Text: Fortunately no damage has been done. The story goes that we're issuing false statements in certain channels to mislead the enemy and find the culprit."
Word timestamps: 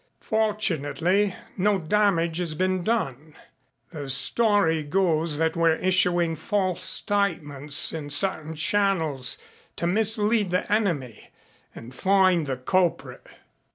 Fortunately 0.21 1.35
no 1.57 1.77
damage 1.77 2.37
has 2.39 2.55
been 2.55 2.83
done. 2.83 3.35
The 3.91 4.09
story 4.09 4.81
goes 4.81 5.37
that 5.37 5.55
we're 5.55 5.75
issuing 5.75 6.35
false 6.35 6.81
statements 6.83 7.93
in 7.93 8.09
certain 8.09 8.55
channels 8.55 9.37
to 9.75 9.85
mislead 9.85 10.49
the 10.49 10.65
enemy 10.73 11.29
and 11.75 11.93
find 11.93 12.47
the 12.47 12.57
culprit." 12.57 13.27